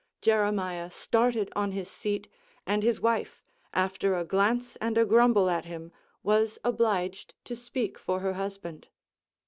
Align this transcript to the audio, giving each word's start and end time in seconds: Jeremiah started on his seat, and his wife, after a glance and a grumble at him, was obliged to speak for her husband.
Jeremiah 0.19 0.89
started 0.89 1.53
on 1.55 1.73
his 1.73 1.87
seat, 1.87 2.27
and 2.65 2.81
his 2.81 2.99
wife, 2.99 3.43
after 3.71 4.17
a 4.17 4.25
glance 4.25 4.75
and 4.77 4.97
a 4.97 5.05
grumble 5.05 5.47
at 5.47 5.65
him, 5.65 5.91
was 6.23 6.57
obliged 6.63 7.35
to 7.45 7.55
speak 7.55 7.99
for 7.99 8.19
her 8.21 8.33
husband. 8.33 8.87